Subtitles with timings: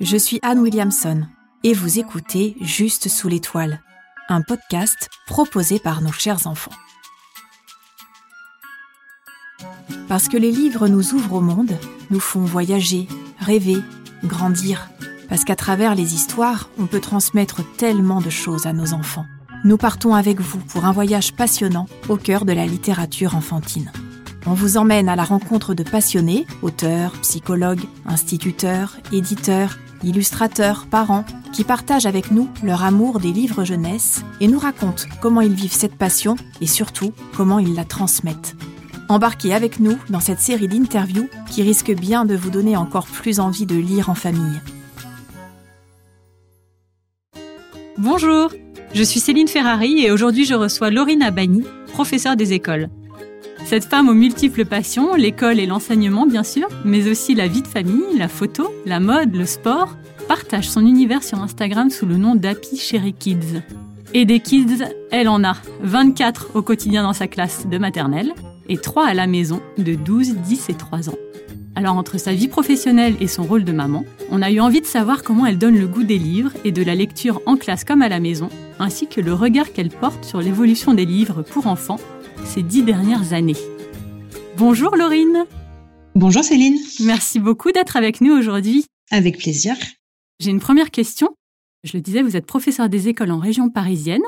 [0.00, 1.22] Je suis Anne Williamson
[1.62, 3.80] et vous écoutez Juste sous l'étoile,
[4.28, 6.72] un podcast proposé par nos chers enfants.
[10.08, 11.78] Parce que les livres nous ouvrent au monde,
[12.10, 13.06] nous font voyager,
[13.38, 13.76] rêver,
[14.24, 14.90] grandir.
[15.28, 19.26] Parce qu'à travers les histoires, on peut transmettre tellement de choses à nos enfants.
[19.62, 23.92] Nous partons avec vous pour un voyage passionnant au cœur de la littérature enfantine.
[24.46, 31.64] On vous emmène à la rencontre de passionnés, auteurs, psychologues, instituteurs, éditeurs, illustrateurs, parents, qui
[31.64, 35.96] partagent avec nous leur amour des livres jeunesse et nous racontent comment ils vivent cette
[35.96, 38.56] passion et surtout comment ils la transmettent.
[39.08, 43.38] Embarquez avec nous dans cette série d'interviews qui risque bien de vous donner encore plus
[43.38, 44.60] envie de lire en famille.
[47.98, 48.50] Bonjour,
[48.94, 52.88] je suis Céline Ferrari et aujourd'hui je reçois Laurine Abani, professeure des écoles.
[53.64, 57.66] Cette femme aux multiples passions, l'école et l'enseignement bien sûr, mais aussi la vie de
[57.66, 59.96] famille, la photo, la mode, le sport,
[60.28, 63.62] partage son univers sur Instagram sous le nom d'Happy Cherry Kids.
[64.12, 68.34] Et des kids, elle en a 24 au quotidien dans sa classe de maternelle
[68.68, 71.18] et 3 à la maison de 12, 10 et 3 ans.
[71.74, 74.86] Alors entre sa vie professionnelle et son rôle de maman, on a eu envie de
[74.86, 78.02] savoir comment elle donne le goût des livres et de la lecture en classe comme
[78.02, 81.98] à la maison, ainsi que le regard qu'elle porte sur l'évolution des livres pour enfants
[82.44, 83.56] ces dix dernières années.
[84.56, 85.44] Bonjour Laurine.
[86.14, 86.78] Bonjour Céline.
[87.00, 88.84] Merci beaucoup d'être avec nous aujourd'hui.
[89.10, 89.74] Avec plaisir.
[90.40, 91.34] J'ai une première question.
[91.84, 94.22] Je le disais, vous êtes professeur des écoles en région parisienne.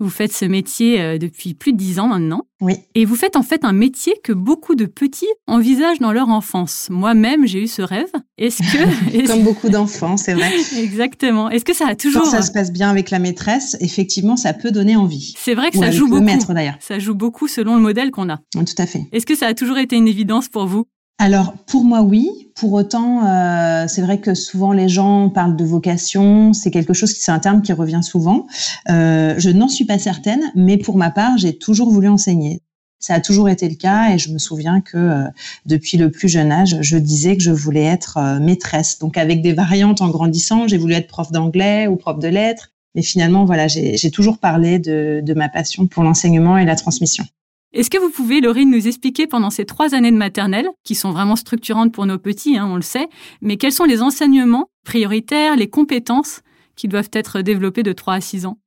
[0.00, 2.46] Vous faites ce métier euh, depuis plus de dix ans maintenant.
[2.62, 2.74] Oui.
[2.94, 6.88] Et vous faites en fait un métier que beaucoup de petits envisagent dans leur enfance.
[6.90, 8.10] Moi-même, j'ai eu ce rêve.
[8.38, 9.26] Est-ce que...
[9.26, 10.50] Comme beaucoup d'enfants, c'est vrai.
[10.78, 11.50] Exactement.
[11.50, 12.22] Est-ce que ça a toujours...
[12.22, 15.34] Quand ça se passe bien avec la maîtresse, effectivement, ça peut donner envie.
[15.38, 16.22] C'est vrai que ça joue beaucoup.
[16.22, 16.76] maître d'ailleurs.
[16.80, 18.38] Ça joue beaucoup selon le modèle qu'on a.
[18.52, 19.02] Tout à fait.
[19.12, 20.86] Est-ce que ça a toujours été une évidence pour vous?
[21.20, 22.48] Alors pour moi oui.
[22.56, 26.52] Pour autant, euh, c'est vrai que souvent les gens parlent de vocation.
[26.52, 28.46] C'est quelque chose qui c'est un terme qui revient souvent.
[28.90, 32.62] Euh, je n'en suis pas certaine, mais pour ma part, j'ai toujours voulu enseigner.
[32.98, 35.24] Ça a toujours été le cas et je me souviens que euh,
[35.64, 38.98] depuis le plus jeune âge, je disais que je voulais être euh, maîtresse.
[38.98, 42.72] Donc avec des variantes en grandissant, j'ai voulu être prof d'anglais ou prof de lettres.
[42.94, 47.24] Mais finalement, voilà, j'ai toujours parlé de, de ma passion pour l'enseignement et la transmission.
[47.72, 51.12] Est-ce que vous pouvez, Laurine, nous expliquer pendant ces trois années de maternelle, qui sont
[51.12, 53.08] vraiment structurantes pour nos petits, hein, on le sait,
[53.42, 56.40] mais quels sont les enseignements prioritaires, les compétences
[56.74, 58.58] qui doivent être développées de 3 à 6 ans?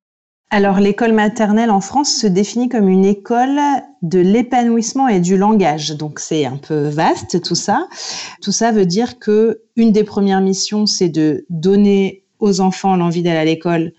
[0.51, 3.59] Alors, l'école maternelle en France se définit comme une école
[4.03, 5.89] de l'épanouissement et du langage.
[5.97, 7.87] Donc, c'est un peu vaste tout ça.
[8.41, 13.23] Tout ça veut dire que une des premières missions, c'est de donner aux enfants l'envie
[13.23, 13.93] d'aller à l'école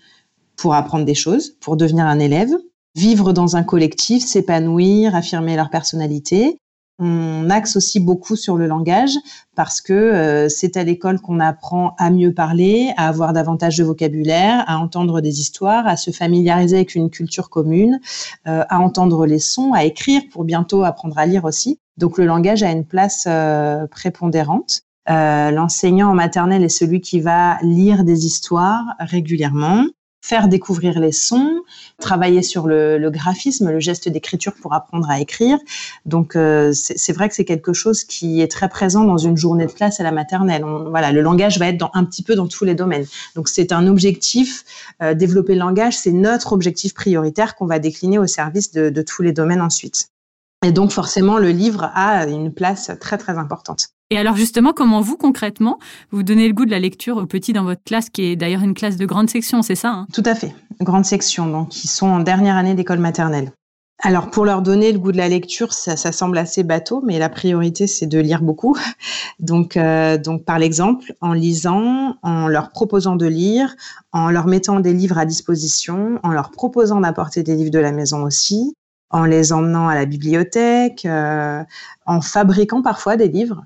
[0.55, 2.55] pour apprendre des choses, pour devenir un élève
[2.95, 6.57] vivre dans un collectif, s'épanouir, affirmer leur personnalité.
[6.97, 9.17] On axe aussi beaucoup sur le langage
[9.53, 13.83] parce que euh, c'est à l'école qu'on apprend à mieux parler, à avoir davantage de
[13.83, 17.99] vocabulaire, à entendre des histoires, à se familiariser avec une culture commune,
[18.47, 21.79] euh, à entendre les sons, à écrire pour bientôt apprendre à lire aussi.
[21.97, 24.81] Donc le langage a une place euh, prépondérante.
[25.07, 29.85] L'enseignant en maternelle est celui qui va lire des histoires régulièrement,
[30.25, 31.61] faire découvrir les sons,
[31.99, 35.59] travailler sur le, graphisme, le geste d'écriture pour apprendre à écrire.
[36.07, 39.67] Donc euh, c'est vrai que c'est quelque chose qui est très présent dans une journée
[39.67, 40.65] de classe à la maternelle.
[40.89, 43.05] voilà, le langage va être dans, un petit peu dans tous les domaines.
[43.35, 44.63] Donc c'est un objectif,
[45.03, 49.01] euh, développer le langage, c'est notre objectif prioritaire qu'on va décliner au service de, de
[49.03, 50.07] tous les domaines ensuite.
[50.65, 53.94] Et donc forcément, le livre a une place très très importante.
[54.11, 55.79] Et alors justement, comment vous concrètement,
[56.11, 58.61] vous donnez le goût de la lecture aux petits dans votre classe, qui est d'ailleurs
[58.61, 60.07] une classe de grande section, c'est ça hein?
[60.13, 63.51] Tout à fait, grande section, donc ils sont en dernière année d'école maternelle.
[64.03, 67.17] Alors pour leur donner le goût de la lecture, ça, ça semble assez bateau, mais
[67.17, 68.77] la priorité c'est de lire beaucoup.
[69.39, 73.75] Donc, euh, donc par l'exemple, en lisant, en leur proposant de lire,
[74.13, 77.91] en leur mettant des livres à disposition, en leur proposant d'apporter des livres de la
[77.91, 78.73] maison aussi,
[79.09, 81.63] en les emmenant à la bibliothèque, euh,
[82.05, 83.65] en fabriquant parfois des livres.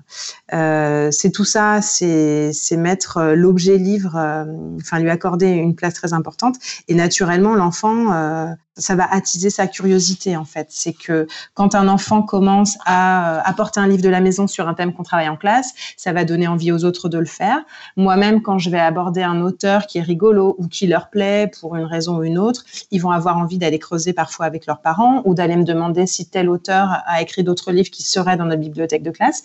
[0.52, 4.44] Euh, c'est tout ça, c'est mettre euh, l'objet livre, euh,
[4.80, 6.56] enfin lui accorder une place très importante.
[6.88, 10.68] Et naturellement, l'enfant, ça va attiser sa curiosité en fait.
[10.70, 14.74] C'est que quand un enfant commence à apporter un livre de la maison sur un
[14.74, 17.58] thème qu'on travaille en classe, ça va donner envie aux autres de le faire.
[17.96, 21.76] Moi-même, quand je vais aborder un auteur qui est rigolo ou qui leur plaît pour
[21.76, 25.22] une raison ou une autre, ils vont avoir envie d'aller creuser parfois avec leurs parents
[25.24, 28.60] ou d'aller me demander si tel auteur a écrit d'autres livres qui seraient dans notre
[28.60, 29.42] bibliothèque de classe.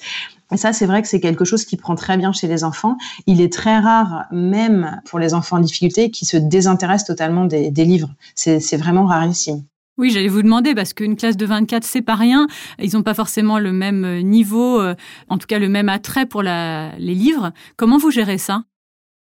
[0.51, 2.97] Et ça, c'est vrai que c'est quelque chose qui prend très bien chez les enfants.
[3.25, 7.71] Il est très rare, même pour les enfants en difficulté, qui se désintéressent totalement des,
[7.71, 8.13] livres.
[8.35, 9.63] C'est vraiment rarissime.
[9.97, 12.47] Oui, j'allais vous demander parce qu'une classe de 24, c'est pas rien.
[12.79, 14.93] Ils n'ont pas forcément le même euh, niveau, euh,
[15.29, 17.53] en tout cas le même attrait pour la, les livres.
[17.77, 18.63] Comment vous gérez ça?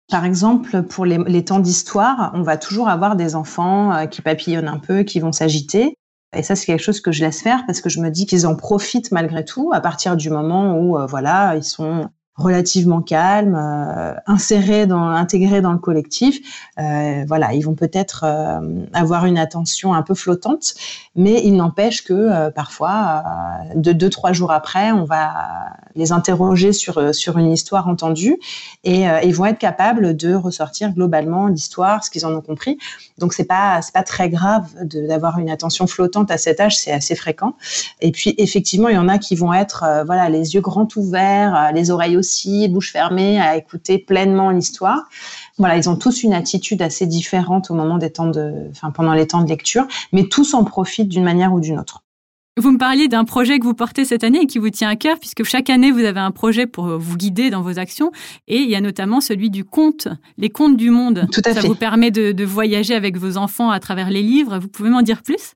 [0.09, 4.77] Par exemple, pour les, temps d'histoire, on va toujours avoir des enfants qui papillonnent un
[4.77, 5.95] peu, qui vont s'agiter.
[6.33, 8.47] Et ça, c'est quelque chose que je laisse faire parce que je me dis qu'ils
[8.47, 14.13] en profitent malgré tout à partir du moment où, voilà, ils sont relativement calmes, euh,
[14.25, 16.39] insérés dans, intégrés dans le collectif.
[16.79, 20.73] Euh, voilà, ils vont peut-être euh, avoir une attention un peu flottante,
[21.15, 23.23] mais il n'empêche que euh, parfois,
[23.75, 25.33] de deux trois jours après, on va
[25.95, 28.39] les interroger sur sur une histoire entendue
[28.83, 32.79] et ils vont être capables de ressortir globalement l'histoire, ce qu'ils en ont compris.
[33.19, 36.91] Donc c'est pas c'est pas très grave d'avoir une attention flottante à cet âge, c'est
[36.91, 37.55] assez fréquent.
[38.01, 41.71] Et puis effectivement, il y en a qui vont être voilà les yeux grands ouverts,
[41.75, 42.17] les oreilles
[42.69, 45.03] bouche fermée, à écouter pleinement l'histoire.
[45.57, 49.13] Voilà, ils ont tous une attitude assez différente au moment des temps de, enfin pendant
[49.13, 52.03] les temps de lecture, mais tous en profitent d'une manière ou d'une autre.
[52.55, 54.95] Vous me parliez d'un projet que vous portez cette année et qui vous tient à
[54.95, 58.11] cœur, puisque chaque année, vous avez un projet pour vous guider dans vos actions.
[58.47, 61.27] Et il y a notamment celui du conte, les contes du monde.
[61.31, 61.67] Tout à Ça fait.
[61.67, 64.59] vous permet de, de, voyager avec vos enfants à travers les livres.
[64.59, 65.55] Vous pouvez m'en dire plus?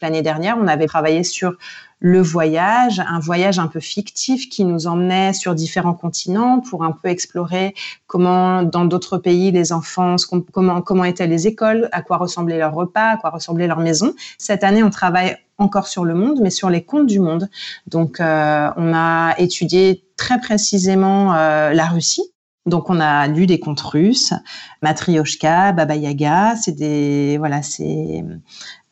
[0.00, 1.54] L'année dernière, on avait travaillé sur
[2.00, 6.92] le voyage, un voyage un peu fictif qui nous emmenait sur différents continents pour un
[6.92, 7.74] peu explorer
[8.06, 10.14] comment dans d'autres pays les enfants,
[10.52, 14.14] comment, comment étaient les écoles, à quoi ressemblaient leurs repas, à quoi ressemblait leur maison.
[14.38, 17.48] Cette année, on travaille encore sur le monde, mais sur les contes du monde.
[17.88, 22.22] Donc, euh, on a étudié très précisément euh, la Russie.
[22.66, 24.34] Donc, on a lu des contes russes,
[24.82, 26.54] Matryoshka, Baba Yaga.
[26.54, 28.24] C'est des, voilà, c'est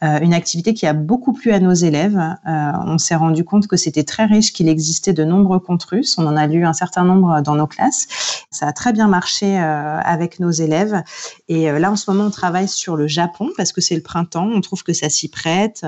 [0.05, 2.19] euh, une activité qui a beaucoup plu à nos élèves.
[2.19, 6.19] Euh, on s'est rendu compte que c'était très riche, qu'il existait de nombreux contes russes.
[6.19, 8.07] On en a lu un certain nombre dans nos classes.
[8.51, 11.03] Ça a très bien marché euh, avec nos élèves.
[11.49, 14.51] Et là, en ce moment, on travaille sur le Japon parce que c'est le printemps.
[14.55, 15.87] On trouve que ça s'y prête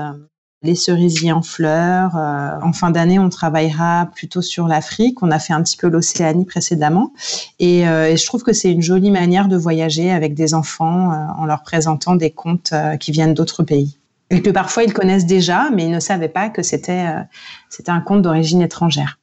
[0.61, 2.15] les cerisiers en fleurs.
[2.15, 5.21] en fin d'année, on travaillera plutôt sur l'Afrique.
[5.23, 7.13] On a fait un petit peu l'Océanie précédemment.
[7.59, 11.45] Et, et, je trouve que c'est une jolie manière de voyager avec des enfants en
[11.45, 13.98] leur présentant des contes qui viennent d'autres pays
[14.29, 17.21] et que parfois ils connaissent déjà, mais ils ne savaient pas que c'était euh,
[17.69, 19.19] c'était un conte d'origine étrangère.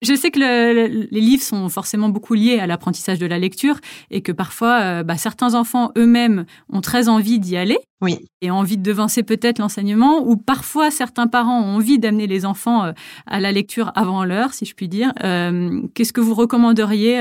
[0.00, 3.38] Je sais que le, le, les livres sont forcément beaucoup liés à l'apprentissage de la
[3.38, 3.78] lecture
[4.10, 8.18] et que parfois euh, bah, certains enfants eux-mêmes ont très envie d'y aller oui.
[8.40, 12.46] et ont envie de devancer peut-être l'enseignement ou parfois certains parents ont envie d'amener les
[12.46, 12.92] enfants euh,
[13.26, 15.12] à la lecture avant l'heure, si je puis dire.
[15.24, 17.20] Euh, Qu'est-ce que vous recommanderiez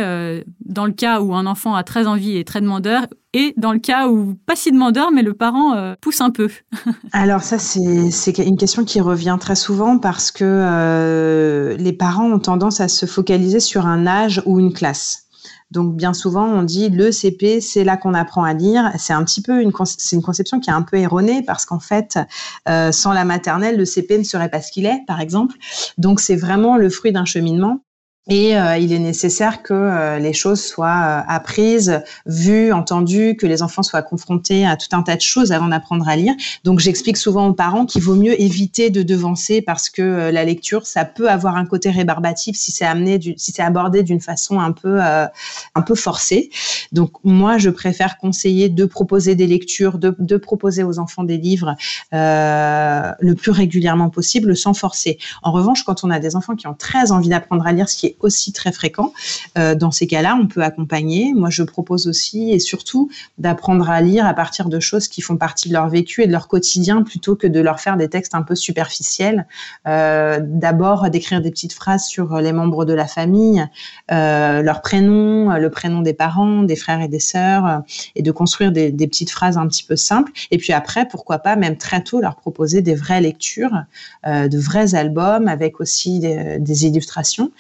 [0.66, 3.80] dans le cas où un enfant a très envie et très demandeur et dans le
[3.80, 6.50] cas où pas si demandeur mais le parent euh, pousse un peu
[7.12, 12.40] Alors ça c'est une question qui revient très souvent parce que euh, les parents ont
[12.40, 15.28] tendance à se focaliser sur un âge ou une classe.
[15.72, 18.92] Donc bien souvent on dit le CP c'est là qu'on apprend à lire.
[18.98, 21.80] C'est un petit peu une c'est une conception qui est un peu erronée parce qu'en
[21.80, 22.18] fait
[22.70, 25.56] euh, sans la maternelle le CP ne serait pas ce qu'il est par exemple.
[25.98, 27.82] Donc c'est vraiment le fruit d'un cheminement.
[28.30, 33.48] Et euh, il est nécessaire que euh, les choses soient euh, apprises, vues, entendues, que
[33.48, 36.34] les enfants soient confrontés à tout un tas de choses avant d'apprendre à lire.
[36.66, 40.86] Donc j'explique souvent aux parents qu'il vaut mieux éviter de devancer parce que la lecture,
[40.86, 44.72] ça peut avoir un côté rébarbatif si c'est amené, si c'est abordé d'une façon un
[44.72, 46.50] peu, un peu forcée.
[46.92, 51.76] Donc moi, je préfère conseiller de proposer des lectures, de, proposer aux enfants des livres
[52.12, 55.18] le plus régulièrement possible, sans forcer.
[55.44, 57.98] En revanche, quand on a des enfants qui ont très envie d'apprendre à lire, ce
[57.98, 59.14] qui est aussi très fréquent.
[59.58, 61.34] Euh, dans ces cas-là, on peut accompagner.
[61.34, 65.38] Moi, je propose aussi et surtout d'apprendre à lire à partir de choses qui font
[65.38, 68.36] partie de leur vécu et de leur quotidien plutôt que de leur faire des textes
[68.36, 69.48] un peu superficiels.
[69.88, 73.66] Euh, D'abord, d'écrire des petites phrases sur les membres de la famille,
[74.12, 77.84] euh, leur prénom, le prénom des parents, des frères et des sœurs,
[78.16, 80.32] et de construire des, petites phrases un petit peu simples.
[80.52, 83.84] Et puis après, pourquoi pas, même très tôt, leur proposer des vraies lectures,
[84.26, 87.52] euh, de vrais albums avec aussi des illustrations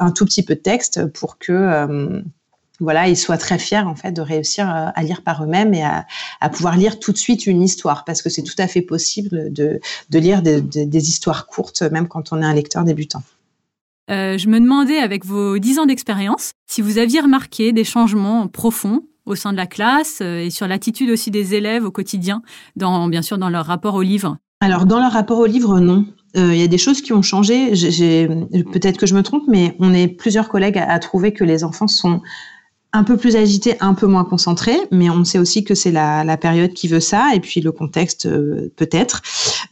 [0.00, 2.20] un tout petit peu de texte pour que euh,
[2.80, 6.06] voilà, ils soient très fiers en fait de réussir à lire par eux-mêmes et à,
[6.40, 9.52] à, pouvoir lire tout de suite une histoire parce que c'est tout à fait possible
[9.52, 13.22] de, de lire des, des, des, histoires courtes même quand on est un lecteur débutant.
[14.10, 18.48] Euh, je me demandais avec vos dix ans d'expérience si vous aviez remarqué des changements
[18.48, 22.42] profonds au sein de la classe euh, et sur l'attitude aussi des élèves au quotidien,
[22.76, 24.36] dans, bien sûr dans leur rapport au livre.
[24.60, 27.22] Alors dans leur rapport au livre, non il euh, y a des choses qui ont
[27.22, 27.70] changé.
[27.70, 31.86] Peut-être que je me trompe, mais on est plusieurs collègues à trouver que les enfants
[31.86, 32.22] sont
[32.94, 36.36] un peu plus agité, un peu moins concentré, mais on sait aussi que c'est la,
[36.36, 39.22] période qui veut ça, et puis le contexte euh, peut-être.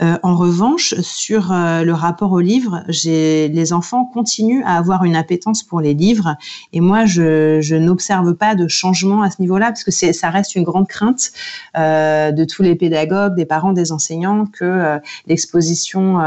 [0.02, 5.14] Euh, en revanche, sur euh, le rapport au livre, les enfants continuent à avoir une
[5.14, 6.36] appétence pour les livres,
[6.72, 10.64] et moi, je, n'observe pas de changement à ce niveau-là, parce que ça reste une
[10.64, 11.30] grande crainte
[11.76, 14.98] de tous les pédagogues, des parents, des enseignants, que
[15.28, 16.18] l'exposition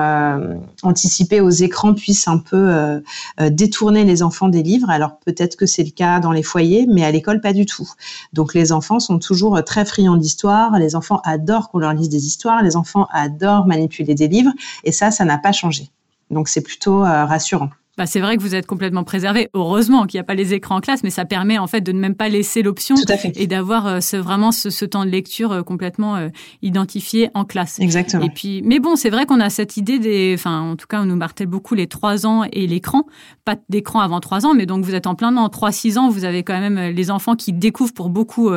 [0.83, 3.01] anticipée aux écrans puisse un peu
[3.39, 4.89] détourner les enfants des livres.
[4.89, 7.89] Alors peut-être que c'est le cas dans les foyers, mais à l'école pas du tout.
[8.33, 12.25] Donc les enfants sont toujours très friands d'histoire, les enfants adorent qu'on leur lise des
[12.25, 14.51] histoires, les enfants adorent manipuler des livres,
[14.83, 15.89] et ça, ça n'a pas changé.
[16.31, 17.69] Donc c'est plutôt rassurant.
[17.97, 19.49] Bah, c'est vrai que vous êtes complètement préservé.
[19.53, 21.93] Heureusement qu'il n'y a pas les écrans en classe, mais ça permet en fait de
[21.93, 22.95] ne même pas laisser l'option
[23.35, 26.27] et d'avoir euh, ce, vraiment ce, temps de lecture euh, complètement euh,
[26.61, 27.79] identifié en classe.
[27.79, 28.25] Exactement.
[28.25, 31.01] Et puis, mais bon, c'est vrai qu'on a cette idée des, enfin, en tout cas,
[31.01, 33.05] on nous martèle beaucoup les trois ans et l'écran.
[33.45, 36.09] Pas d'écran avant trois ans, mais donc vous êtes en plein dans trois six ans,
[36.09, 38.49] vous avez quand même les enfants qui découvrent pour beaucoup,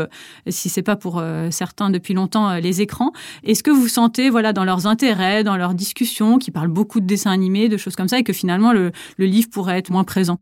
[0.49, 3.13] si c'est pas pour certains depuis longtemps, les écrans.
[3.45, 7.07] Est-ce que vous sentez, voilà, dans leurs intérêts, dans leurs discussions, qui parlent beaucoup de
[7.07, 10.05] dessins animés, de choses comme ça, et que finalement le, le livre pourrait être moins
[10.05, 10.39] présent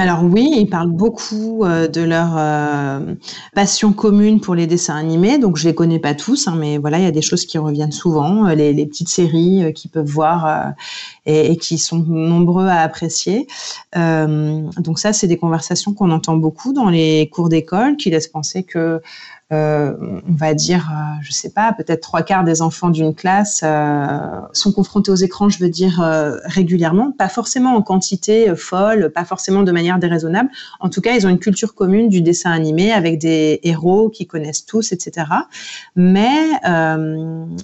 [0.00, 3.14] alors oui, ils parlent beaucoup euh, de leur euh,
[3.54, 5.36] passion commune pour les dessins animés.
[5.36, 7.58] Donc je les connais pas tous, hein, mais voilà, il y a des choses qui
[7.58, 10.72] reviennent souvent, euh, les, petites séries qu'ils peuvent voir
[11.26, 13.46] et, et, qui sont nombreux à apprécier.
[13.94, 18.62] donc ça, c'est des conversations qu'on entend beaucoup dans les cours d'école, qui laissent penser
[18.62, 19.00] que
[19.52, 23.62] euh, on va dire, euh, je sais pas, peut-être trois quarts des enfants d'une classe
[23.64, 24.16] euh,
[24.52, 26.00] sont confrontés aux écrans, je veux dire,
[26.44, 30.50] régulièrement, pas forcément en quantité folle, pas forcément de manière déraisonnable.
[30.78, 34.26] En tout cas, ils ont une culture commune du dessin animé avec des héros qui
[34.26, 35.26] connaissent tous, etc.
[35.96, 36.30] Mais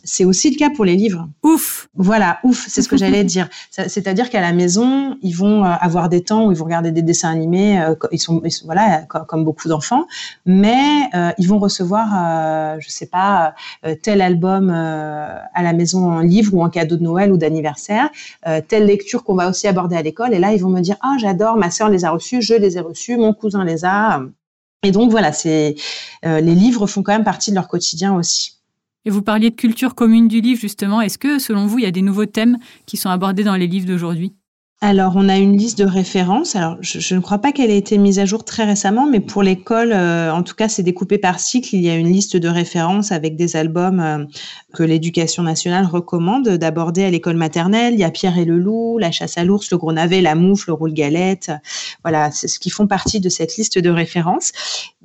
[0.02, 1.28] c'est aussi le cas pour les livres.
[1.42, 3.45] Ouf Voilà, ouf, c'est ce que j'allais dire.
[3.70, 7.30] C'est-à-dire qu'à la maison, ils vont avoir des temps où ils vont regarder des dessins
[7.30, 10.06] animés, ils sont, voilà, comme beaucoup d'enfants,
[10.44, 12.06] mais ils vont recevoir
[12.46, 16.70] euh, je sais pas, euh, tel album euh, à la maison en livre ou en
[16.70, 18.10] cadeau de Noël ou d'anniversaire,
[18.68, 20.34] telle lecture qu'on va aussi aborder à l'école.
[20.34, 22.76] Et là, ils vont me dire, ah, j'adore, ma sœur les a reçus, je les
[22.76, 24.22] ai reçus, mon cousin les a.
[24.82, 25.74] Et donc voilà, c'est
[26.22, 28.55] les livres font quand même partie de leur quotidien aussi.
[29.06, 31.00] Et vous parliez de culture commune du livre, justement.
[31.00, 33.68] Est-ce que, selon vous, il y a des nouveaux thèmes qui sont abordés dans les
[33.68, 34.34] livres d'aujourd'hui?
[34.82, 36.54] Alors, on a une liste de références.
[36.54, 39.42] Alors, je, ne crois pas qu'elle ait été mise à jour très récemment, mais pour
[39.42, 41.74] l'école, euh, en tout cas, c'est découpé par cycle.
[41.74, 44.24] Il y a une liste de références avec des albums euh,
[44.74, 47.94] que l'éducation nationale recommande d'aborder à l'école maternelle.
[47.94, 50.34] Il y a Pierre et le loup, La chasse à l'ours, Le gros navet, La
[50.34, 51.50] moufle, Le roule galette.
[52.04, 54.52] Voilà, c'est ce qui font partie de cette liste de références.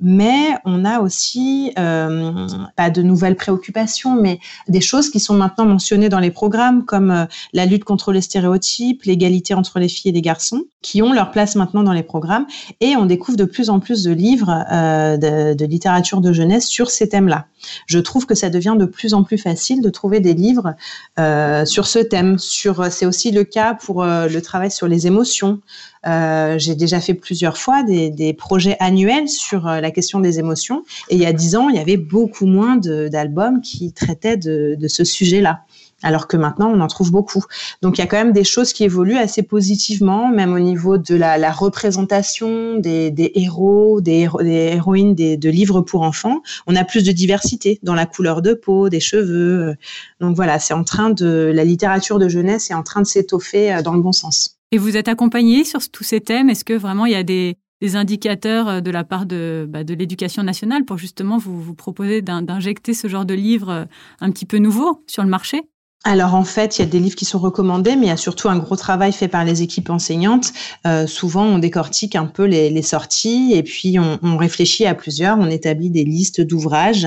[0.02, 4.38] Mais on a aussi euh, pas de nouvelles préoccupations, mais
[4.68, 9.04] des choses qui sont maintenant mentionnées dans les programmes, comme la lutte contre les stéréotypes,
[9.04, 12.46] l'égalité les filles et les garçons, qui ont leur place maintenant dans les programmes.
[12.80, 15.16] Et on découvre de plus en plus de livres euh,
[15.54, 17.46] de, littérature de jeunesse sur ces thèmes-là.
[17.86, 20.74] Je trouve que ça devient de plus en plus facile de trouver des livres
[21.18, 22.38] euh, sur ce thème.
[22.38, 25.60] Sur, c'est aussi le cas pour euh, le travail sur les émotions.
[26.04, 30.82] j'ai déjà fait plusieurs fois des, projets annuels sur la question des émotions.
[31.08, 34.88] Et il y a dix ans, il y avait beaucoup moins d'albums qui traitaient de
[34.88, 35.60] ce sujet-là
[36.02, 37.44] alors que maintenant on en trouve beaucoup.
[37.82, 40.98] Donc il y a quand même des choses qui évoluent assez positivement, même au niveau
[40.98, 46.42] de la, représentation des, héros, des, héroïnes de livres pour enfants.
[46.66, 49.74] On a plus de diversité dans la couleur de peau, des cheveux.
[50.20, 53.72] Donc voilà, c'est en train de la littérature de jeunesse est en train de s'étoffer
[53.72, 54.58] euh, dans le bon sens.
[54.70, 56.48] Et vous êtes accompagné sur tous ces thèmes?
[56.48, 57.56] Est-ce que vraiment il y a des,
[57.94, 62.22] indicateurs euh, de la part de, bah, de l'éducation nationale pour justement vous, vous proposer
[62.22, 63.84] d'injecter ce genre de livres euh,
[64.20, 65.62] un petit peu nouveaux sur le marché?
[66.04, 68.16] Alors en fait, il y a des livres qui sont recommandés, mais il y a
[68.16, 70.52] surtout un gros travail fait par les équipes enseignantes.
[70.84, 75.38] Euh, souvent, on décortique un peu les, sorties et puis on, réfléchit à plusieurs.
[75.38, 77.06] On établit des listes d'ouvrages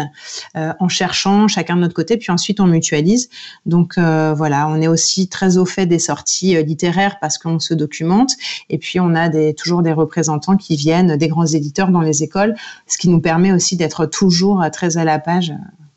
[0.55, 3.29] euh, en cherchant chacun de notre côté, puis ensuite on mutualise.
[3.65, 7.73] Donc euh, voilà, on est aussi très au fait des sorties littéraires parce qu'on se
[7.73, 8.31] documente.
[8.69, 12.23] Et puis on a des, toujours des représentants qui viennent des grands éditeurs dans les
[12.23, 12.55] écoles,
[12.87, 15.51] ce qui nous permet aussi d'être toujours très à la page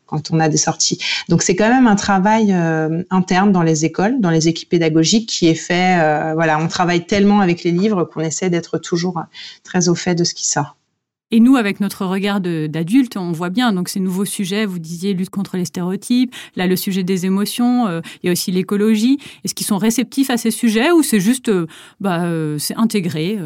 [0.09, 0.99] quand on a des sorties.
[1.29, 5.29] Donc c'est quand même un travail euh, interne dans les écoles, dans les équipes pédagogiques
[5.29, 5.99] qui est fait.
[6.01, 9.23] Euh, voilà, on travaille tellement avec les livres qu'on essaie d'être toujours
[9.63, 10.75] très au fait de ce qui sort.
[11.31, 14.65] Et nous, avec notre regard d'adulte, on voit bien donc ces nouveaux sujets.
[14.65, 16.33] Vous disiez lutte contre les stéréotypes.
[16.55, 17.85] Là, le sujet des émotions.
[17.85, 19.19] Euh, il y a aussi l'écologie.
[19.43, 21.51] Est-ce qu'ils sont réceptifs à ces sujets ou c'est juste,
[21.99, 22.25] bah,
[22.57, 23.37] c'est intégré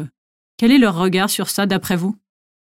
[0.56, 2.16] Quel est leur regard sur ça, d'après vous?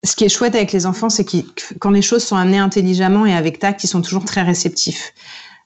[0.02, 1.36] Ce qui est chouette avec les enfants, c'est que
[1.78, 5.12] quand les choses sont amenées intelligemment et avec tact, ils sont toujours très réceptifs.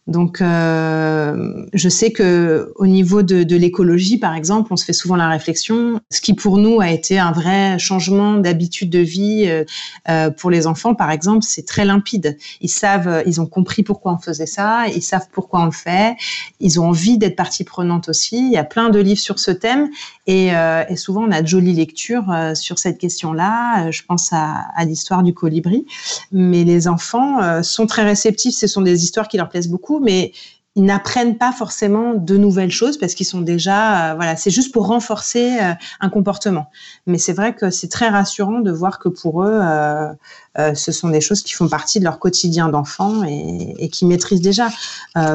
[0.07, 5.17] Donc, euh, je sais que au niveau de, l'écologie, par exemple, on se fait souvent
[5.17, 5.99] la réflexion.
[6.11, 9.65] Ce qui pour nous a été un vrai changement d'habitude de vie euh,
[10.11, 12.37] euh pour les enfants, par exemple, c'est très limpide.
[12.61, 16.17] Ils savent, ils ont compris pourquoi on faisait ça, ils savent pourquoi on le fait.
[16.61, 18.37] Ils ont envie d'être partie prenante aussi.
[18.37, 19.89] Il y a plein de livres sur ce thème
[20.27, 20.51] et,
[20.97, 23.91] souvent on a de jolies lectures sur cette question-là.
[23.91, 25.87] Je pense à l'histoire du colibri,
[26.33, 28.55] mais les enfants sont très réceptifs.
[28.55, 30.33] Ce sont des histoires qui leur plaisent beaucoup mais
[30.77, 34.73] ils n'apprennent pas forcément de nouvelles choses parce qu'ils sont déjà, euh, voilà, c'est juste
[34.73, 36.69] pour renforcer euh, un comportement.
[37.07, 40.13] Mais c'est vrai que c'est très rassurant de voir que pour eux, euh,
[40.57, 44.41] ce sont des choses qui font partie de leur quotidien d'enfant et, et qui maîtrisent
[44.41, 44.69] déjà.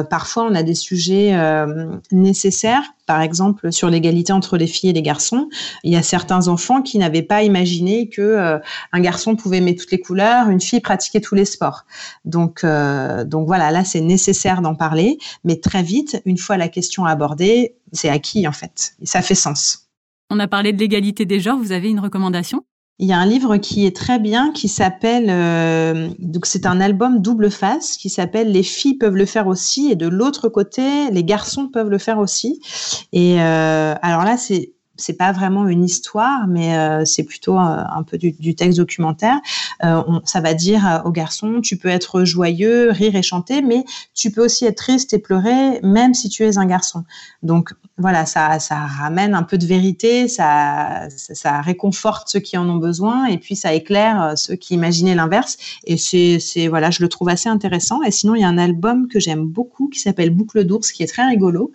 [0.08, 1.34] parfois, on a des sujets
[2.12, 5.48] nécessaires, par exemple sur l'égalité entre les filles et les garçons.
[5.82, 8.60] Il y a certains enfants qui n'avaient pas imaginé que
[8.92, 11.84] un garçon pouvait aimer toutes les couleurs, une fille pratiquer tous les sports.
[12.24, 17.04] Donc, donc voilà, là, c'est nécessaire d'en parler mais très vite, une fois la question
[17.04, 18.94] abordée, c'est acquis en fait.
[19.02, 19.88] Ça fait sens.
[20.30, 22.64] On a parlé de l'égalité des genres, vous avez une recommandation?
[23.00, 26.82] Il y a un livre qui est très bien, qui s'appelle euh, donc c'est un
[26.82, 31.10] album double face qui s'appelle Les filles peuvent le faire aussi et de l'autre côté
[31.10, 32.60] les garçons peuvent le faire aussi.
[33.12, 38.02] Et euh, alors là c'est c'est pas vraiment une histoire, mais euh, c'est plutôt un,
[38.02, 39.40] peu du, texte documentaire.
[39.84, 44.30] Euh, ça va dire aux garçons, tu peux être joyeux, rire et chanter, mais tu
[44.30, 47.04] peux aussi être triste et pleurer, même si tu es un garçon.
[47.42, 51.08] Donc voilà, ça, ramène un peu de vérité, ça,
[51.62, 55.58] réconforte ceux qui en ont besoin, et puis ça éclaire euh, ceux qui imaginaient l'inverse.
[55.84, 58.02] Et c'est, voilà, je le trouve assez intéressant.
[58.02, 61.02] Et sinon, il y a un album que j'aime beaucoup qui s'appelle Boucle d'ours, qui
[61.02, 61.72] est très rigolo,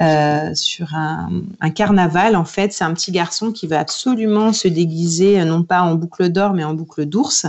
[0.00, 2.34] euh, sur un, un, carnaval.
[2.34, 6.28] En fait, c'est un petit garçon qui veut absolument se déguiser, non pas en boucle
[6.28, 7.46] d'or, mais en boucle d'ours.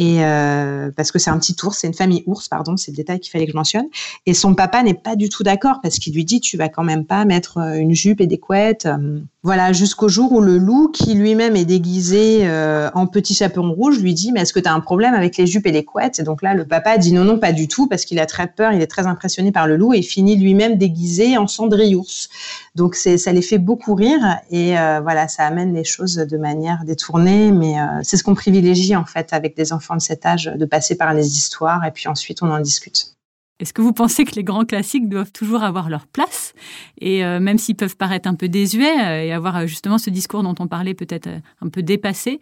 [0.00, 2.96] Et euh, parce que c'est un petit ours, c'est une famille ours, pardon, c'est le
[2.96, 3.84] détail qu'il fallait que je mentionne.
[4.24, 6.84] Et son papa n'est pas du tout d'accord parce qu'il lui dit tu vas quand
[6.84, 8.86] même pas mettre euh, une jupe et des couettes.
[8.86, 12.46] Euh, voilà, jusqu'au jour où le loup, qui lui-même est déguisé
[12.94, 15.46] en petit chaperon rouge, lui dit mais est-ce que tu as un problème avec les
[15.46, 16.18] jupes et les couettes?
[16.18, 18.48] Et donc là, le papa dit non non pas du tout parce qu'il a très
[18.48, 22.28] peur, il est très impressionné par le loup et finit lui-même déguisé en cendrille ours.
[22.74, 26.84] Donc c'est ça les fait beaucoup rire et voilà, ça amène les choses de manière
[26.84, 30.64] détournée, mais c'est ce qu'on privilégie en fait avec des enfants de cet âge de
[30.64, 33.16] passer par les histoires et puis ensuite on en discute.
[33.60, 36.54] Est-ce que vous pensez que les grands classiques doivent toujours avoir leur place
[36.98, 40.08] et euh, même s'ils peuvent paraître un peu désuets euh, et avoir euh, justement ce
[40.08, 41.28] discours dont on parlait peut-être
[41.60, 42.40] un peu dépassé,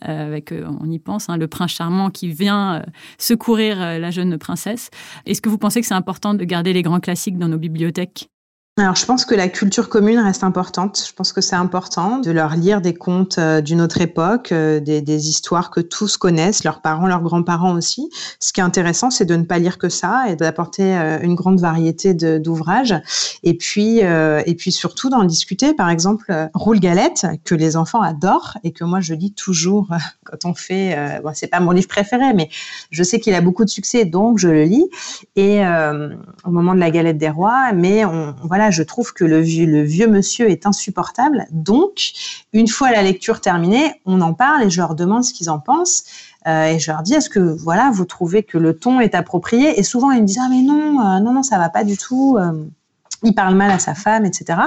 [0.00, 2.84] avec on y pense hein, le prince charmant qui vient
[3.18, 4.90] secourir la jeune princesse.
[5.26, 8.30] Est-ce que vous pensez que c'est important de garder les grands classiques dans nos bibliothèques?
[8.76, 11.04] Alors, je pense que la culture commune reste importante.
[11.06, 14.80] Je pense que c'est important de leur lire des contes euh, d'une autre époque, euh,
[14.80, 18.08] des, histoires que tous connaissent, leurs parents, leurs grands-parents aussi.
[18.38, 21.34] Ce qui est intéressant, c'est de ne pas lire que ça et d'apporter euh, une
[21.34, 22.94] grande variété d'ouvrages.
[23.42, 25.74] Et puis, et puis surtout d'en discuter.
[25.74, 29.88] Par exemple, Roule Galette, que les enfants adorent et que moi je lis toujours
[30.24, 31.20] quand on fait.
[31.22, 32.48] bon, c'est pas mon livre préféré, mais
[32.90, 34.88] je sais qu'il a beaucoup de succès, donc je le lis.
[35.36, 35.62] Et
[36.44, 40.06] au moment de la Galette des Rois, mais on, voilà je trouve que le vieux,
[40.06, 41.46] monsieur est insupportable.
[41.50, 42.12] Donc,
[42.52, 45.58] une fois la lecture terminée, on en parle et je leur demande ce qu'ils en
[45.58, 46.04] pensent.
[46.46, 49.78] Euh, et je leur dis, est-ce que voilà, vous trouvez que le ton est approprié?
[49.78, 51.96] Et souvent, ils me disent, ah mais non, euh, non, non, ça va pas du
[51.96, 52.36] tout.
[52.38, 52.64] Euh,
[53.22, 54.58] il parle mal à sa femme, etc.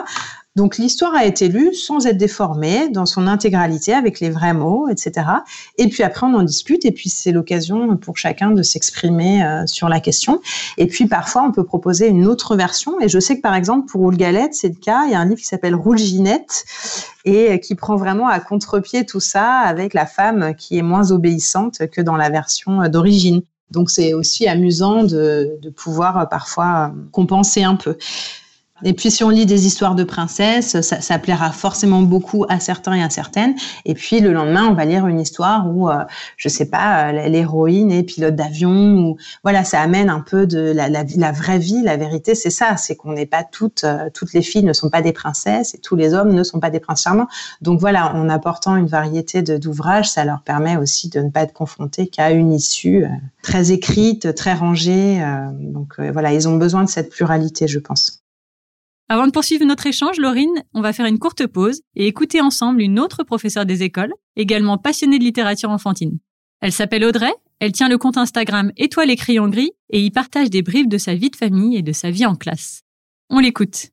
[0.56, 4.88] Donc l'histoire a été lue sans être déformée dans son intégralité avec les vrais mots,
[4.88, 5.26] etc.
[5.80, 9.66] Et puis après on en discute et puis c'est l'occasion pour chacun de s'exprimer euh,
[9.66, 10.42] sur la question.
[10.78, 13.02] Et puis parfois on peut proposer une autre version.
[13.02, 15.06] Et je sais que par exemple pour Roule Galette c'est le cas.
[15.06, 16.66] Il y a un livre qui s'appelle Roule Ginette
[17.26, 21.88] et qui prend vraiment à contre-pied tout ça avec la femme qui est moins obéissante
[21.88, 23.42] que dans la version d'origine.
[23.72, 27.98] Donc c'est aussi amusant de pouvoir parfois compenser un peu.
[28.86, 32.60] Et puis, si on lit des histoires de princesses, ça, ça, plaira forcément beaucoup à
[32.60, 33.56] certains et à certaines.
[33.86, 36.04] Et puis, le lendemain, on va lire une histoire où, euh,
[36.38, 38.72] je sais pas, euh, l'héroïne est pilote d'avion.
[38.72, 41.82] Ou voilà, ça amène un peu de la, la, la vraie vie.
[41.82, 44.89] La vérité, c'est ça, c'est qu'on n'est pas toutes, euh, toutes les filles ne sont
[44.89, 47.28] pas des princesses et tous les hommes ne sont pas des princes charmants.
[47.62, 51.54] Donc voilà, en apportant une variété d'ouvrages, ça leur permet aussi de ne pas être
[51.54, 53.10] confrontés qu'à une issue euh,
[53.43, 55.22] très écrite, très rangée.
[55.60, 58.22] donc voilà, ils ont besoin de cette pluralité, je pense.
[59.10, 62.82] Avant de poursuivre notre échange, Laurine, on va faire une courte pause et écouter ensemble
[62.82, 66.20] une autre professeure des écoles, également passionnée de littérature enfantine.
[66.62, 70.50] Elle s'appelle Audrey, elle tient le compte Instagram Étoile et crayon gris et y partage
[70.50, 72.84] des briefs de sa vie de famille et de sa vie en classe.
[73.30, 73.88] On l'écoute.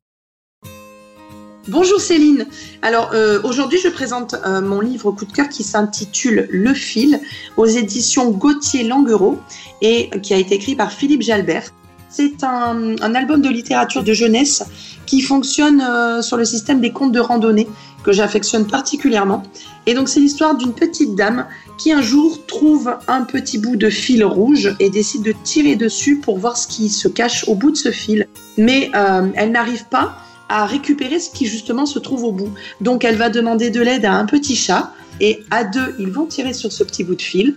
[1.66, 2.46] Bonjour Céline.
[2.80, 7.20] Alors euh, aujourd'hui je présente euh, mon livre coup de cœur qui s'intitule Le fil
[7.56, 9.38] aux éditions Gauthier Languereau
[9.82, 11.70] et qui a été écrit par Philippe Jalbert.
[12.10, 14.64] C'est un, album de littérature de jeunesse
[15.06, 17.68] qui fonctionne euh, sur le système des contes de randonnée
[18.02, 19.44] que j'affectionne particulièrement.
[19.86, 21.46] Et donc c'est l'histoire d'une petite dame
[21.78, 26.16] qui un jour trouve un petit bout de fil rouge et décide de tirer dessus
[26.16, 28.26] pour voir ce qui se cache au bout de ce fil.
[28.58, 30.16] Mais euh, elle n'arrive pas
[30.48, 32.50] à récupérer ce qui justement se trouve au bout.
[32.80, 36.26] Donc elle va demander de l'aide à un petit chat et à deux, ils vont
[36.26, 37.56] tirer sur ce petit bout de fil.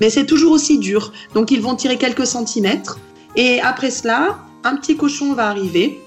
[0.00, 1.12] Mais c'est toujours aussi dur.
[1.34, 2.98] Donc ils vont tirer quelques centimètres
[3.36, 6.00] et après cela, un petit cochon va arriver.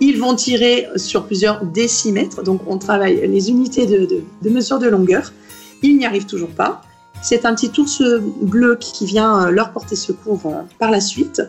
[0.00, 5.32] Ils vont tirer sur plusieurs décimètres, donc on travaille les unités de, mesure de longueur.
[5.82, 6.82] Ils n'y arrivent toujours pas.
[7.22, 8.02] C'est un petit ours
[8.42, 11.42] bleu qui vient leur porter secours par la suite.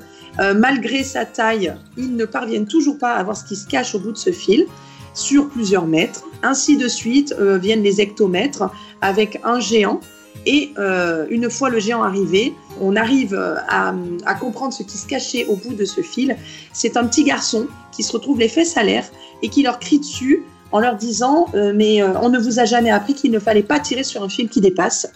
[0.56, 4.00] malgré sa taille, ils ne parviennent toujours pas à voir ce qui se cache au
[4.00, 4.68] bout de ce fil
[5.14, 6.24] sur plusieurs mètres.
[6.44, 8.70] Ainsi de suite viennent les hectomètres
[9.02, 10.00] avec un géant
[10.46, 13.94] et euh, une fois le géant arrivé, on arrive euh, à,
[14.40, 16.36] comprendre ce qui se cachait au bout de ce fil.
[16.72, 19.06] C'est un petit garçon qui se retrouve les fesses à l'air
[19.42, 22.92] et qui leur crie dessus en leur disant euh, Mais on ne vous a jamais
[22.92, 25.12] appris qu'il ne fallait pas tirer sur un fil qui dépasse.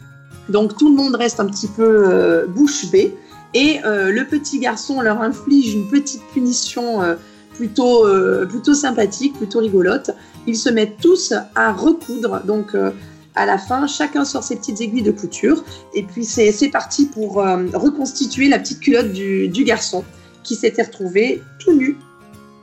[0.48, 3.16] Donc tout le monde reste un petit peu bouche bée.
[3.54, 7.02] Et le petit garçon leur inflige une petite punition
[7.54, 8.08] plutôt,
[8.48, 10.10] plutôt sympathique, plutôt rigolote.
[10.48, 12.42] Ils se mettent tous à recoudre.
[12.46, 12.76] Donc
[13.36, 15.64] à la fin, chacun sort ses petites aiguilles de couture.
[15.94, 20.04] Et puis c'est parti pour euh, reconstituer la petite culotte du, garçon
[20.44, 21.98] qui s'était retrouvé tout nu.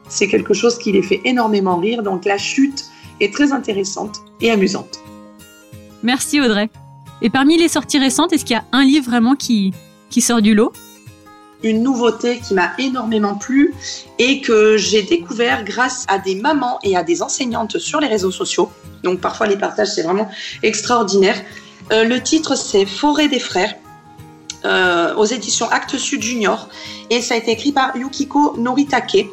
[0.09, 2.03] C'est quelque chose qui les fait énormément rire.
[2.03, 2.85] Donc la chute
[3.21, 4.99] est très intéressante et amusante.
[6.03, 6.71] Merci Audrey.
[7.23, 9.73] Et parmi les sorties récentes, est-ce qu'il y a un livre vraiment qui,
[10.11, 10.73] qui sort du lot?
[11.63, 13.75] Une nouveauté qui m'a énormément plu
[14.19, 18.31] et que j'ai découvert grâce à des mamans et à des enseignantes sur les réseaux
[18.31, 18.71] sociaux.
[19.07, 20.29] Donc parfois les partages, c'est vraiment
[20.65, 21.37] extraordinaire.
[21.93, 23.75] Euh, le titre, c'est Forêt des frères.
[24.65, 26.69] Euh, aux éditions Actes Sud Junior
[27.09, 29.29] et ça a été écrit par Yukiko Noritake.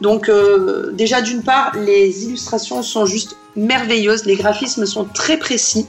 [0.00, 5.86] Donc euh, déjà d'une part, les illustrations sont juste merveilleuses, les graphismes sont très précis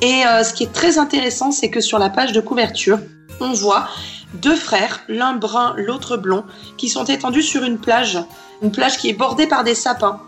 [0.00, 2.98] et ce qui est très intéressant, c'est que sur la page de couverture,
[3.38, 3.86] on voit
[4.34, 6.44] deux frères, l'un brun, l'autre blond,
[6.76, 8.18] qui sont étendus sur une plage,
[8.62, 10.20] une plage qui est bordée par des sapins.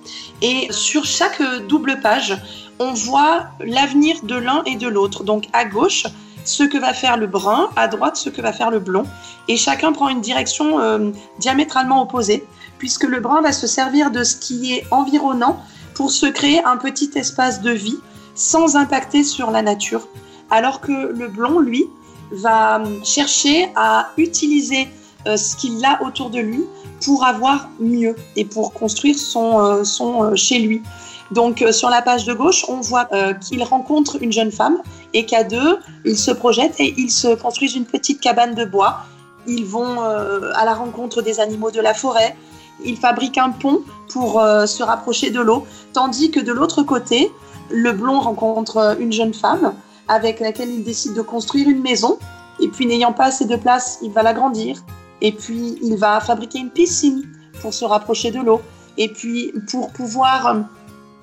[0.43, 2.37] Et sur chaque double page,
[2.79, 5.25] on voit l'avenir de l'un et de l'autre.
[5.25, 6.07] Donc à gauche,
[6.45, 9.07] ce que va faire le brun, à droite, ce que va faire le blond.
[9.49, 12.45] Et chacun prend une direction euh, diamétralement opposée,
[12.79, 15.63] puisque le brun va se servir de ce qui est environnant
[15.95, 17.99] pour se créer un petit espace de vie
[18.35, 20.09] sans impacter sur la nature.
[20.51, 21.85] Alors que le blond, lui,
[22.33, 26.65] va chercher à utiliser euh, ce qu'il a autour de lui
[27.05, 30.83] pour avoir mieux et pour construire son, euh, son euh, chez lui.
[31.31, 33.09] Donc sur la page de gauche, on voit
[33.41, 34.77] qu'il rencontre une jeune femme
[35.15, 38.99] et qu'à deux, ils se projettent et ils se construisent une petite cabane de bois.
[39.47, 42.37] Ils vont à la rencontre des animaux de la forêt.
[42.85, 45.67] Ils fabriquent un pont pour se rapprocher de l'eau.
[45.95, 47.33] Tandis que de l'autre côté,
[47.71, 49.73] le blond rencontre une jeune femme
[50.09, 52.19] avec laquelle il décide de construire une maison.
[52.61, 54.85] Et puis, n'ayant pas assez de place, il va l'agrandir.
[55.25, 57.23] Et puis, il va fabriquer une piscine
[57.63, 58.61] pour se rapprocher de l'eau.
[58.99, 60.61] Et puis, pour pouvoir euh,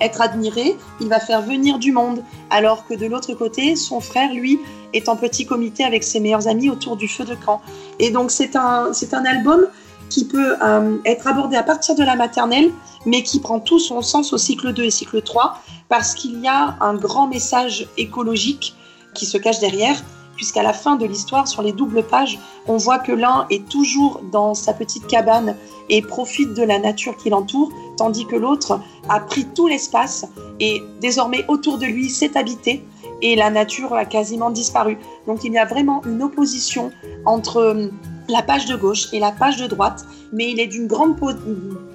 [0.02, 2.24] être admiré, il va faire venir du monde.
[2.50, 4.60] Alors que de l'autre côté, son frère, lui,
[4.94, 7.62] est en petit comité avec ses meilleurs amis autour du feu de camp.
[8.00, 9.68] Et donc, c'est un, un album
[10.10, 12.72] qui peut euh, être abordé à partir de la maternelle,
[13.06, 16.48] mais qui prend tout son sens au cycle 2 et cycle 3, parce qu'il y
[16.48, 18.74] a un grand message écologique
[19.14, 20.02] qui se cache derrière,
[20.36, 24.22] puisqu'à la fin de l'histoire, sur les doubles pages, on voit que l'un est toujours
[24.32, 25.56] dans sa petite cabane
[25.90, 30.26] et profite de la nature qui l'entoure, tandis que l'autre a pris tout l'espace
[30.60, 32.84] et désormais autour de lui s'est habité
[33.22, 34.98] et la nature a quasiment disparu.
[35.28, 36.92] Donc il y a vraiment une opposition
[37.26, 37.90] entre
[38.30, 41.16] la page de gauche et la page de droite, mais il est d'une grande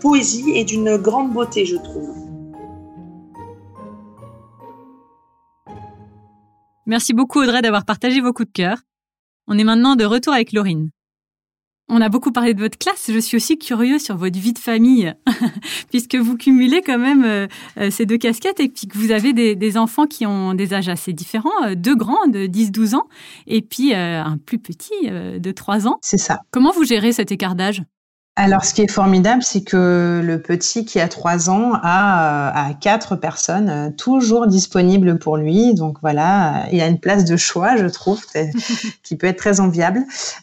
[0.01, 2.26] poésie et d'une grande beauté, je trouve.
[6.87, 8.79] Merci beaucoup Audrey d'avoir partagé vos coups de cœur.
[9.49, 10.91] On est maintenant de retour avec Laurine.
[11.89, 13.11] On a beaucoup parlé de votre classe.
[13.13, 15.15] Je suis aussi curieux sur votre vie de famille,
[15.91, 17.47] puisque vous cumulez quand même euh,
[17.79, 20.89] euh, ces deux casquettes et puis que vous avez des, enfants qui ont des âges
[20.89, 23.07] assez différents, euh, deux grands de 10-12 ans
[23.47, 25.99] et puis un plus petit de 3 ans.
[26.03, 26.41] C'est ça.
[26.51, 27.83] Comment vous gérez cet écart d'âge?
[28.39, 32.75] Alors, ce qui est formidable, c'est que le petit qui a trois ans a, a
[32.75, 35.73] quatre personnes euh, toujours disponibles pour lui.
[35.73, 38.23] Donc voilà, il a une place de choix, je trouve,
[39.03, 40.01] qui peut être très enviable.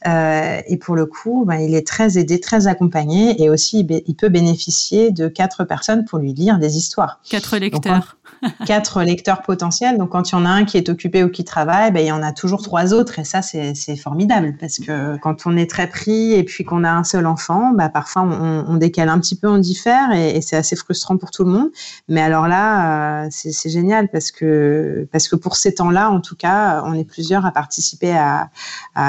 [0.07, 4.15] Euh, et pour le coup, ben, il est très aidé, très accompagné, et aussi il
[4.15, 7.19] peut bénéficier de quatre personnes pour lui lire des histoires.
[7.29, 8.17] Quatre lecteurs.
[8.65, 9.97] quatre lecteurs potentiels.
[9.97, 12.07] Donc, quand il y en a un qui est occupé ou qui travaille, ben, il
[12.07, 13.19] y en a toujours trois autres.
[13.19, 16.91] Et ça, c'est formidable parce que quand on est très pris et puis qu'on a
[16.91, 20.75] un seul enfant, ben, parfois on, décale un petit peu, on diffère et, c'est assez
[20.75, 21.69] frustrant pour tout le monde.
[22.07, 26.35] Mais alors là, euh, c'est génial parce que, parce que pour ces temps-là, en tout
[26.35, 28.49] cas, on est plusieurs à participer à,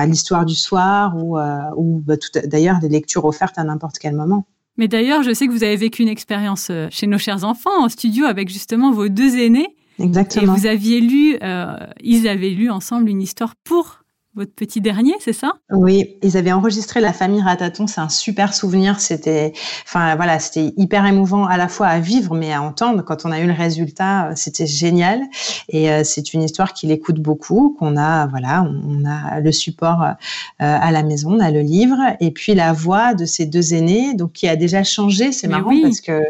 [0.06, 4.46] l'histoire du soir ou, euh, ou ben, d'ailleurs des lectures offertes à n'importe quel moment.
[4.76, 7.82] Mais d'ailleurs, je sais que vous avez vécu une expérience euh, chez nos chers enfants
[7.82, 9.76] en studio avec justement vos deux aînés.
[9.98, 10.54] Exactement.
[10.54, 14.03] Et vous aviez lu, euh, ils avaient lu ensemble une histoire pour
[14.36, 15.52] votre petit dernier, c'est ça?
[15.70, 18.98] Oui, ils avaient enregistré La famille Rataton, c'est un super souvenir.
[18.98, 19.52] C'était,
[19.86, 23.04] enfin voilà, c'était hyper émouvant à la fois à vivre, mais à entendre.
[23.04, 25.22] Quand on a eu le résultat, c'était génial.
[25.68, 30.02] Et euh, c'est une histoire qu'il écoute beaucoup, qu'on a, voilà, on, a le support
[30.02, 30.12] euh,
[30.58, 34.14] à la maison, on a le livre, et puis la voix de ces deux aînés,
[34.14, 35.30] donc qui a déjà changé.
[35.30, 36.24] C'est marrant parce que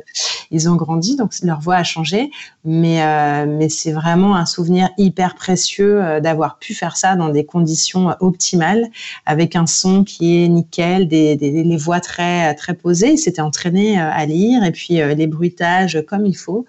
[0.50, 2.30] ils ont grandi, donc leur voix a changé.
[2.66, 7.46] Mais euh, mais c'est vraiment un souvenir hyper précieux d'avoir pu faire ça dans des
[7.46, 8.88] conditions optimale
[9.26, 13.12] avec un son qui est nickel, des, les voix très très posées.
[13.12, 16.66] Il s'était entraîné euh, à lire et puis euh, les bruitages comme il faut.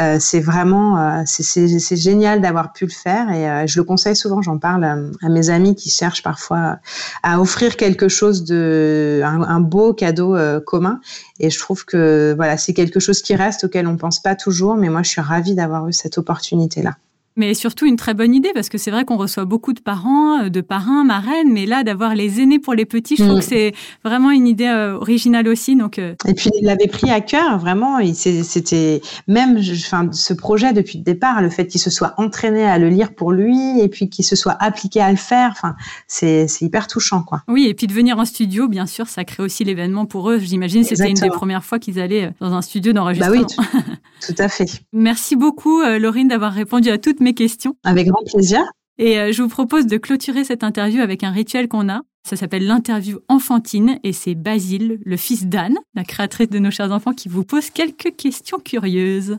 [0.00, 4.42] Euh, c'est vraiment c'est génial d'avoir pu le faire et je le conseille souvent.
[4.42, 6.78] J'en parle à, mes amis qui cherchent parfois
[7.22, 10.36] à offrir quelque chose de un, beau cadeau
[10.66, 11.00] commun.
[11.40, 14.76] Et je trouve que voilà c'est quelque chose qui reste auquel on pense pas toujours,
[14.76, 16.96] mais moi je suis ravie d'avoir eu cette opportunité là
[17.38, 20.42] mais surtout une très bonne idée parce que c'est vrai qu'on reçoit beaucoup de parents,
[20.42, 23.40] euh, de parrains, marraines, mais là d'avoir les aînés pour les petits, je trouve mm.
[23.40, 23.74] que c'est
[24.04, 25.76] vraiment une idée euh, originale aussi.
[25.76, 26.14] Donc euh.
[26.26, 27.98] et puis il l'avait pris à cœur vraiment.
[28.12, 32.78] C'était même, enfin, ce projet depuis le départ, le fait qu'il se soit entraîné à
[32.78, 35.76] le lire pour lui et puis qu'il se soit appliqué à le faire, enfin,
[36.08, 37.42] c'est hyper touchant quoi.
[37.46, 40.38] Oui, et puis de venir en studio, bien sûr, ça crée aussi l'événement pour eux.
[40.38, 43.42] J'imagine c'était une des premières fois qu'ils allaient dans un studio d'enregistrement.
[43.42, 43.82] Bah oui,
[44.26, 44.66] tout, tout à fait.
[44.92, 47.76] Merci beaucoup, Laurine, d'avoir répondu à toutes mes questions.
[47.84, 48.62] Avec grand plaisir.
[48.98, 52.00] Et euh, je vous propose de clôturer cette interview avec un rituel qu'on a.
[52.28, 56.92] Ça s'appelle l'interview enfantine et c'est Basile, le fils d'Anne, la créatrice de nos chers
[56.92, 59.38] enfants, qui vous pose quelques questions curieuses.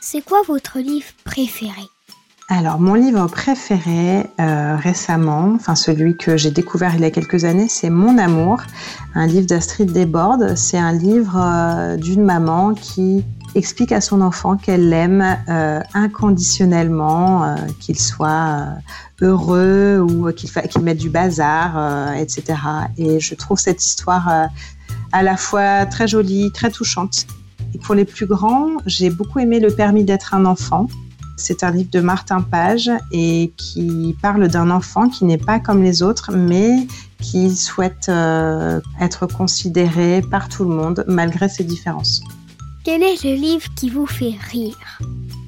[0.00, 1.82] C'est quoi votre livre préféré?
[2.48, 7.44] Alors, mon livre préféré euh, récemment, enfin celui que j'ai découvert il y a quelques
[7.44, 8.60] années, c'est Mon amour,
[9.14, 10.54] un livre d'Astrid Desbordes.
[10.54, 17.44] C'est un livre euh, d'une maman qui explique à son enfant qu'elle l'aime euh, inconditionnellement,
[17.44, 22.58] euh, qu'il soit euh, heureux ou qu'il qu mette du bazar, etc.
[22.96, 24.48] Et je trouve cette histoire
[25.12, 27.26] à la fois très jolie, très touchante.
[27.74, 30.88] Et pour les plus grands, j'ai beaucoup aimé Le permis d'être un enfant.
[31.36, 35.82] C'est un livre de Martin Page et qui parle d'un enfant qui n'est pas comme
[35.82, 36.86] les autres, mais
[37.20, 38.10] qui souhaite
[39.00, 42.22] être considéré par tout le monde malgré ses différences.
[42.84, 44.98] Quel est le livre qui vous fait rire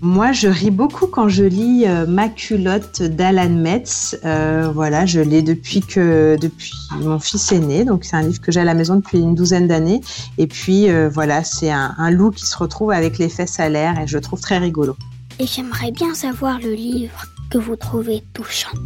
[0.03, 4.19] moi, je ris beaucoup quand je lis euh, Ma culotte d'Alan Metz.
[4.23, 8.39] Euh, voilà, je l'ai depuis que depuis mon fils est né, donc c'est un livre
[8.39, 10.03] que j'ai à la maison depuis une douzaine d'années.
[10.37, 13.71] Et puis euh, voilà, c'est un, un, loup qui se retrouve avec les fesses à
[13.71, 14.95] l'air et je le trouve très rigolo.
[15.39, 18.77] Et j'aimerais bien savoir le livre que vous trouvez touchant.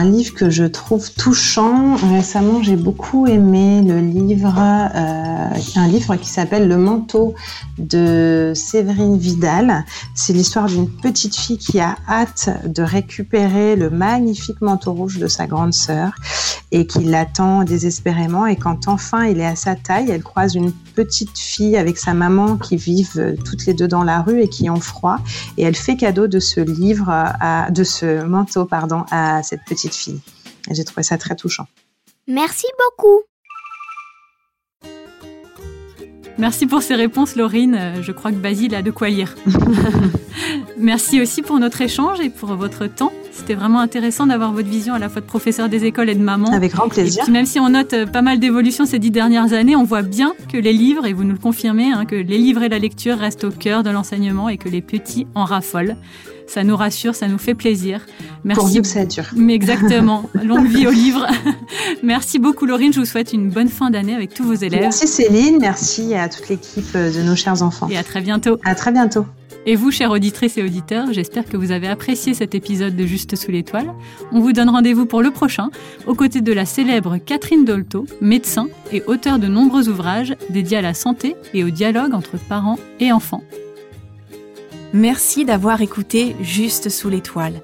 [0.00, 1.96] Un livre que je trouve touchant.
[1.96, 7.34] Récemment, j'ai beaucoup aimé le livre, euh, un livre qui s'appelle Le manteau
[7.78, 9.84] de Séverine Vidal.
[10.14, 15.26] C'est l'histoire d'une petite fille qui a hâte de récupérer le magnifique manteau rouge de
[15.26, 16.12] sa grande sœur
[16.72, 18.46] et qui l'attend désespérément.
[18.46, 22.14] Et quand enfin il est à sa taille, elle croise une petite fille avec sa
[22.14, 25.18] maman qui vivent toutes les deux dans la rue et qui ont froid.
[25.56, 29.94] Et elle fait cadeau de ce livre, à, de ce manteau, pardon, à cette petite
[29.94, 30.20] fille.
[30.70, 31.66] Et j'ai trouvé ça très touchant.
[32.26, 33.22] Merci beaucoup.
[36.36, 37.94] Merci pour ces réponses, Laurine.
[38.00, 39.34] Je crois que Basile a de quoi lire.
[40.78, 43.12] Merci aussi pour notre échange et pour votre temps.
[43.38, 46.22] C'était vraiment intéressant d'avoir votre vision à la fois de professeur des écoles et de
[46.22, 46.50] maman.
[46.52, 47.30] Avec grand plaisir.
[47.30, 50.34] même si on note euh, pas mal d'évolutions ces dix dernières années, on voit bien
[50.52, 53.16] que les livres, et vous nous le confirmez, hein, que les livres et la lecture
[53.16, 55.96] restent au cœur de l'enseignement et que les petits en raffolent.
[56.48, 58.04] Ça nous rassure, ça nous fait plaisir.
[58.42, 58.60] Merci.
[58.60, 59.26] Pour vivre, ça dure.
[59.36, 60.28] Mais exactement.
[60.42, 61.26] Longue vie au livre.
[62.02, 62.92] merci beaucoup, Laurine.
[62.92, 64.80] Je vous souhaite une bonne fin d'année avec tous vos élèves.
[64.80, 65.58] Merci, Céline.
[65.60, 67.88] Merci à toute l'équipe de nos chers enfants.
[67.88, 68.58] Et à très bientôt.
[68.64, 69.26] À très bientôt.
[69.66, 73.36] Et vous, chers auditrices et auditeurs, j'espère que vous avez apprécié cet épisode de Juste
[73.36, 73.92] sous l'étoile.
[74.32, 75.70] On vous donne rendez-vous pour le prochain,
[76.06, 80.82] aux côtés de la célèbre Catherine Dolto, médecin et auteur de nombreux ouvrages dédiés à
[80.82, 83.42] la santé et au dialogue entre parents et enfants.
[84.92, 87.60] Merci d'avoir écouté Juste sous l'étoile.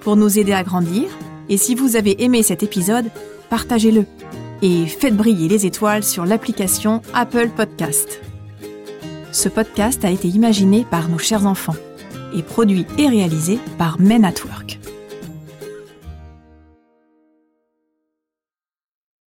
[0.00, 1.04] Pour nous aider à grandir,
[1.48, 3.10] et si vous avez aimé cet épisode,
[3.50, 4.06] partagez-le
[4.62, 8.22] et faites briller les étoiles sur l'application Apple Podcast.
[9.32, 11.74] Ce podcast a été imaginé par nos chers enfants
[12.34, 14.81] et produit et réalisé par Men at Work.